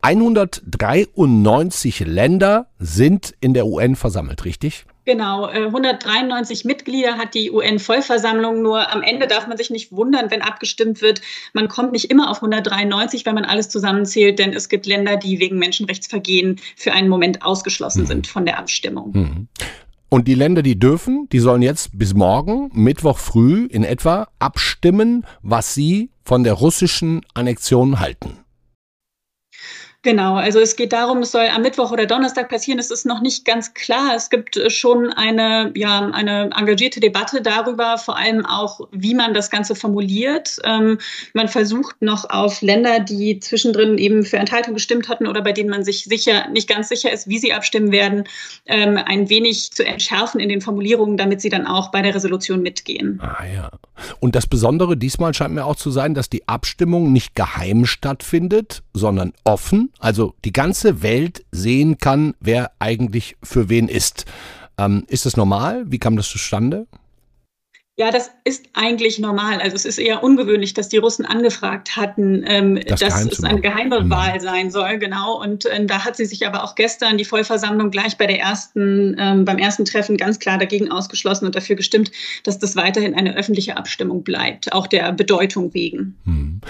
[0.01, 4.85] 193 Länder sind in der UN versammelt, richtig?
[5.05, 8.63] Genau, 193 äh, Mitglieder hat die UN-Vollversammlung.
[8.63, 11.21] Nur am Ende darf man sich nicht wundern, wenn abgestimmt wird.
[11.53, 15.41] Man kommt nicht immer auf 193, wenn man alles zusammenzählt, denn es gibt Länder, die
[15.41, 18.07] wegen Menschenrechtsvergehen für einen Moment ausgeschlossen mhm.
[18.07, 19.13] sind von der Abstimmung.
[19.13, 19.49] Mhm.
[20.13, 25.25] Und die Länder, die dürfen, die sollen jetzt bis morgen, Mittwoch früh in etwa, abstimmen,
[25.41, 28.42] was sie von der russischen Annexion halten.
[30.05, 32.81] Genau, also es geht darum, es soll am Mittwoch oder Donnerstag passieren.
[32.81, 34.15] Es ist noch nicht ganz klar.
[34.17, 39.33] Es gibt äh, schon eine, ja, eine engagierte Debatte darüber, vor allem auch, wie man
[39.33, 40.59] das Ganze formuliert.
[40.65, 40.99] Ähm,
[41.35, 45.71] man versucht noch auf Länder, die zwischendrin eben für Enthaltung gestimmt hatten oder bei denen
[45.71, 48.25] man sich sicher nicht ganz sicher ist, wie sie abstimmen werden,
[48.67, 52.61] ähm, ein wenig zu entschärfen in den Formulierungen, damit sie dann auch bei der Resolution
[52.61, 53.21] mitgehen.
[53.23, 53.71] Ah ja.
[54.19, 58.83] Und das Besondere diesmal scheint mir auch zu sein, dass die Abstimmung nicht geheim stattfindet,
[58.95, 64.25] sondern offen also die ganze Welt sehen kann, wer eigentlich für wen ist.
[64.79, 65.85] Ähm, ist das normal?
[65.87, 66.87] Wie kam das zustande?
[67.99, 69.61] Ja, das ist eigentlich normal.
[69.61, 73.61] Also es ist eher ungewöhnlich, dass die Russen angefragt hatten, ähm, das dass es eine
[73.61, 74.11] geheime mhm.
[74.11, 75.39] Wahl sein soll, genau.
[75.43, 79.15] Und äh, da hat sie sich aber auch gestern die Vollversammlung gleich bei der ersten,
[79.19, 82.11] ähm, beim ersten Treffen ganz klar dagegen ausgeschlossen und dafür gestimmt,
[82.45, 86.17] dass das weiterhin eine öffentliche Abstimmung bleibt, auch der Bedeutung wegen.
[86.25, 86.63] Mhm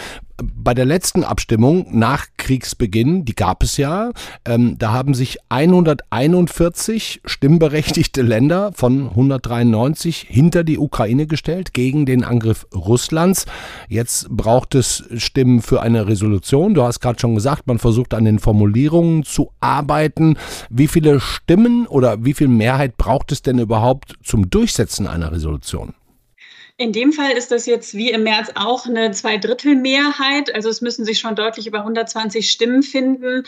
[0.42, 4.11] bei der letzten Abstimmung nach Kriegsbeginn, die gab es ja,
[4.44, 12.25] ähm, da haben sich 141 stimmberechtigte Länder von 193 hinter die Ukraine gestellt gegen den
[12.25, 13.46] Angriff Russlands.
[13.88, 16.75] Jetzt braucht es Stimmen für eine Resolution.
[16.75, 20.37] Du hast gerade schon gesagt, man versucht an den Formulierungen zu arbeiten.
[20.70, 25.94] Wie viele Stimmen oder wie viel Mehrheit braucht es denn überhaupt zum Durchsetzen einer Resolution?
[26.78, 30.54] In dem Fall ist das jetzt wie im März auch eine Zweidrittelmehrheit.
[30.54, 33.44] Also es müssen sich schon deutlich über 120 Stimmen finden.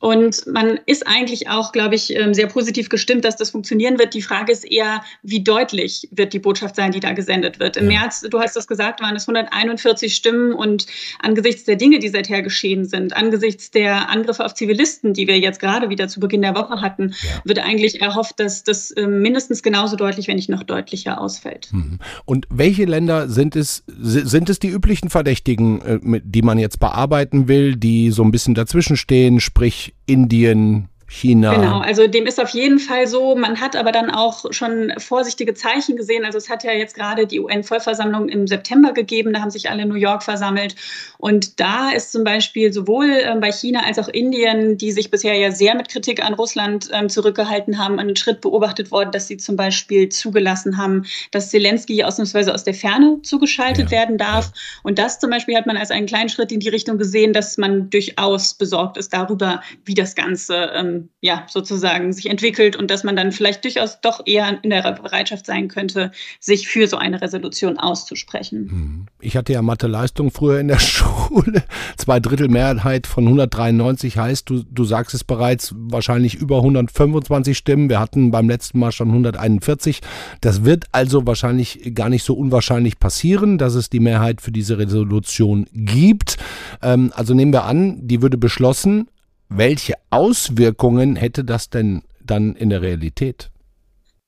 [0.00, 4.14] Und man ist eigentlich auch, glaube ich, ähm, sehr positiv gestimmt, dass das funktionieren wird.
[4.14, 7.76] Die Frage ist eher, wie deutlich wird die Botschaft sein, die da gesendet wird.
[7.76, 8.00] Im ja.
[8.00, 10.52] März, du hast das gesagt, waren es 141 Stimmen.
[10.52, 10.86] Und
[11.20, 15.58] angesichts der Dinge, die seither geschehen sind, angesichts der Angriffe auf Zivilisten, die wir jetzt
[15.58, 17.42] gerade wieder zu Beginn der Woche hatten, ja.
[17.44, 21.68] wird eigentlich erhofft, dass das ähm, mindestens genauso deutlich, wenn nicht noch deutlicher ausfällt.
[21.72, 21.98] Mhm.
[22.24, 26.78] Und welche welche Länder sind es, sind es die üblichen Verdächtigen, äh, die man jetzt
[26.78, 31.54] bearbeiten will, die so ein bisschen dazwischen stehen, sprich Indien, China.
[31.54, 33.34] Genau, also dem ist auf jeden Fall so.
[33.34, 36.26] Man hat aber dann auch schon vorsichtige Zeichen gesehen.
[36.26, 39.32] Also es hat ja jetzt gerade die UN-Vollversammlung im September gegeben.
[39.32, 40.76] Da haben sich alle in New York versammelt.
[41.16, 45.34] Und da ist zum Beispiel sowohl ähm, bei China als auch Indien, die sich bisher
[45.34, 49.38] ja sehr mit Kritik an Russland ähm, zurückgehalten haben, einen Schritt beobachtet worden, dass sie
[49.38, 53.98] zum Beispiel zugelassen haben, dass Zelensky ausnahmsweise aus der Ferne zugeschaltet ja.
[53.98, 54.52] werden darf.
[54.82, 57.56] Und das zum Beispiel hat man als einen kleinen Schritt in die Richtung gesehen, dass
[57.56, 60.70] man durchaus besorgt ist darüber, wie das Ganze
[61.20, 65.46] ja sozusagen sich entwickelt und dass man dann vielleicht durchaus doch eher in der Bereitschaft
[65.46, 68.68] sein könnte, sich für so eine Resolution auszusprechen.
[68.70, 69.06] Hm.
[69.20, 71.64] Ich hatte ja Mathe-Leistung früher in der Schule.
[71.96, 77.88] Zwei Drittel Mehrheit von 193 heißt, du, du sagst es bereits, wahrscheinlich über 125 Stimmen.
[77.88, 80.00] Wir hatten beim letzten Mal schon 141.
[80.40, 84.78] Das wird also wahrscheinlich gar nicht so unwahrscheinlich passieren, dass es die Mehrheit für diese
[84.78, 86.36] Resolution gibt.
[86.82, 89.08] Ähm, also nehmen wir an, die würde beschlossen.
[89.48, 93.50] Welche Auswirkungen hätte das denn dann in der Realität?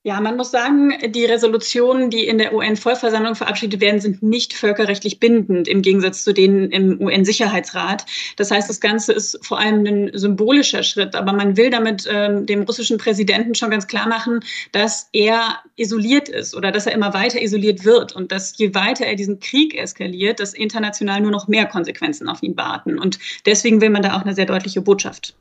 [0.03, 5.21] Ja, man muss sagen, die Resolutionen, die in der UN-Vollversammlung verabschiedet werden, sind nicht völkerrechtlich
[5.21, 8.07] bindend im Gegensatz zu denen im UN-Sicherheitsrat.
[8.37, 12.47] Das heißt, das Ganze ist vor allem ein symbolischer Schritt, aber man will damit ähm,
[12.47, 14.41] dem russischen Präsidenten schon ganz klar machen,
[14.73, 19.05] dass er isoliert ist oder dass er immer weiter isoliert wird und dass je weiter
[19.05, 22.99] er diesen Krieg eskaliert, dass international nur noch mehr Konsequenzen auf ihn warten.
[22.99, 25.35] Und deswegen will man da auch eine sehr deutliche Botschaft.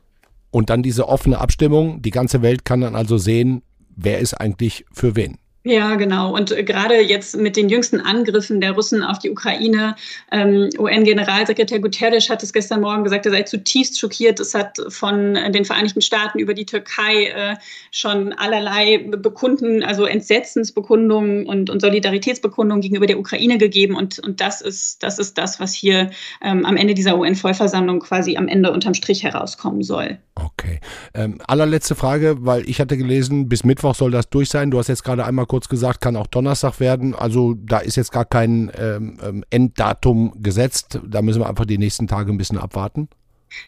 [0.50, 2.02] Und dann diese offene Abstimmung.
[2.02, 3.62] Die ganze Welt kann dann also sehen,
[4.02, 5.38] wer ist eigentlich für wen.
[5.62, 6.34] Ja, genau.
[6.34, 9.94] Und äh, gerade jetzt mit den jüngsten Angriffen der Russen auf die Ukraine,
[10.32, 14.40] ähm, UN-Generalsekretär Guterres hat es gestern Morgen gesagt, er sei zutiefst schockiert.
[14.40, 17.56] Es hat von den Vereinigten Staaten über die Türkei äh,
[17.90, 23.96] schon allerlei Bekunden, also Entsetzensbekundungen und, und Solidaritätsbekundungen gegenüber der Ukraine gegeben.
[23.96, 26.10] Und, und das, ist, das ist das, was hier
[26.42, 30.16] ähm, am Ende dieser UN-Vollversammlung quasi am Ende unterm Strich herauskommen soll.
[30.36, 30.80] Okay.
[31.12, 34.70] Ähm, allerletzte Frage, weil ich hatte gelesen, bis Mittwoch soll das durch sein.
[34.70, 37.12] Du hast jetzt gerade einmal kurz gesagt, kann auch Donnerstag werden.
[37.12, 41.00] Also da ist jetzt gar kein ähm, ähm, Enddatum gesetzt.
[41.04, 43.08] Da müssen wir einfach die nächsten Tage ein bisschen abwarten.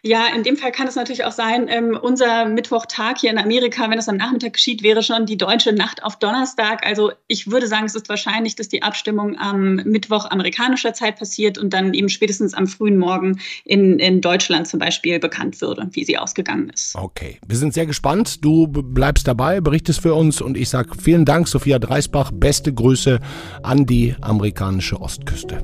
[0.03, 3.91] Ja, in dem Fall kann es natürlich auch sein, ähm, unser Mittwochtag hier in Amerika,
[3.91, 6.85] wenn es am Nachmittag geschieht, wäre schon die deutsche Nacht auf Donnerstag.
[6.87, 11.59] Also ich würde sagen, es ist wahrscheinlich, dass die Abstimmung am Mittwoch amerikanischer Zeit passiert
[11.59, 16.05] und dann eben spätestens am frühen Morgen in, in Deutschland zum Beispiel bekannt würde, wie
[16.05, 16.95] sie ausgegangen ist.
[16.97, 18.45] Okay, wir sind sehr gespannt.
[18.45, 22.31] Du bleibst dabei, berichtest für uns und ich sage vielen Dank, Sophia Dreisbach.
[22.33, 23.21] Beste Grüße
[23.63, 25.59] an die amerikanische Ostküste.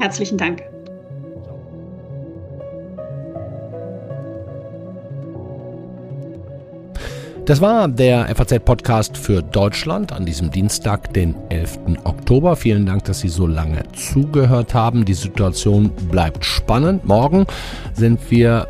[0.00, 0.73] Herzlichen Dank.
[7.46, 11.78] Das war der FAZ-Podcast für Deutschland an diesem Dienstag, den 11.
[12.04, 12.56] Oktober.
[12.56, 15.04] Vielen Dank, dass Sie so lange zugehört haben.
[15.04, 17.04] Die Situation bleibt spannend.
[17.04, 17.44] Morgen
[17.92, 18.66] sind wir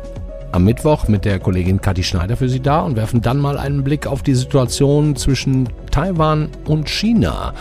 [0.51, 3.81] am Mittwoch mit der Kollegin Kathi Schneider für Sie da und werfen dann mal einen
[3.85, 7.53] Blick auf die Situation zwischen Taiwan und China.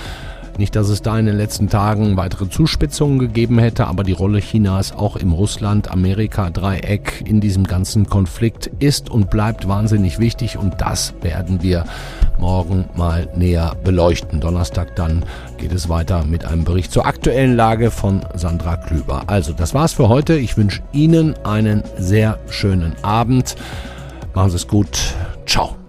[0.58, 4.38] Nicht, dass es da in den letzten Tagen weitere Zuspitzungen gegeben hätte, aber die Rolle
[4.38, 11.14] Chinas auch im Russland-Amerika-Dreieck in diesem ganzen Konflikt ist und bleibt wahnsinnig wichtig und das
[11.22, 11.84] werden wir
[12.38, 14.40] morgen mal näher beleuchten.
[14.40, 15.24] Donnerstag dann
[15.58, 19.24] geht es weiter mit einem Bericht zur aktuellen Lage von Sandra Klüber.
[19.26, 20.34] Also, das war's für heute.
[20.34, 23.56] Ich wünsche Ihnen einen sehr schönen Abend.
[24.34, 25.14] Machen Sie es gut.
[25.46, 25.83] Ciao.